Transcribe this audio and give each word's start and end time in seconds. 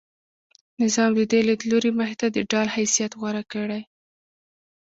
نظام 0.81 1.11
د 1.15 1.21
دې 1.31 1.39
لیدلوري 1.47 1.91
مخې 1.99 2.15
ته 2.21 2.27
د 2.35 2.37
ډال 2.51 2.67
حیثیت 2.75 3.11
غوره 3.19 3.43
کړی. 3.53 3.81